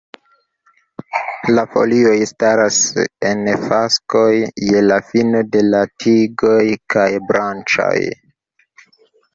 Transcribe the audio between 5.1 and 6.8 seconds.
fino de la tigoj